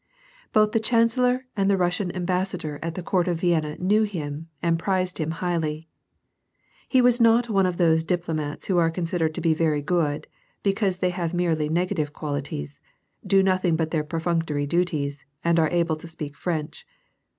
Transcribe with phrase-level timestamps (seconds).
[0.51, 4.79] Both the chancellor and the Russian embassador at the court of Vienna knew him and
[4.79, 5.89] prized him highly.
[6.89, 10.25] He was not one of those diplomats who are considered to be very good,
[10.63, 12.81] because they have merely negative qualities,
[13.23, 16.87] do nothing but their perfunctory duties, and are able to speak French.